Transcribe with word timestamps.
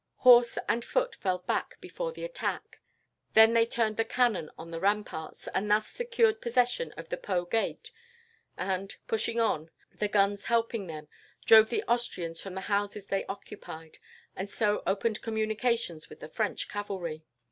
"Horse 0.21 0.57
and 0.67 0.83
foot 0.83 1.13
fell 1.17 1.37
back 1.37 1.79
before 1.79 2.11
the 2.11 2.23
attack. 2.23 2.79
Then 3.35 3.53
they 3.53 3.67
turned 3.67 3.97
the 3.97 4.03
cannon 4.03 4.49
on 4.57 4.71
the 4.71 4.79
ramparts, 4.79 5.47
and 5.49 5.69
thus 5.69 5.85
secured 5.89 6.41
possession 6.41 6.91
of 6.93 7.09
the 7.09 7.17
Po 7.17 7.45
gate, 7.45 7.91
and, 8.57 8.97
pushing 9.05 9.39
on, 9.39 9.69
the 9.93 10.07
guns 10.07 10.45
helping 10.45 10.87
them, 10.87 11.07
drove 11.45 11.69
the 11.69 11.83
Austrians 11.83 12.41
from 12.41 12.55
the 12.55 12.61
houses 12.61 13.05
they 13.05 13.25
occupied, 13.25 13.99
and 14.35 14.49
so 14.49 14.81
opened 14.87 15.21
communications 15.21 16.09
with 16.09 16.19
the 16.19 16.27
French 16.29 16.67
cavalry. 16.67 17.23